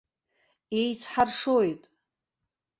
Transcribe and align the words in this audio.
Еицҳаршоит. 0.79 1.81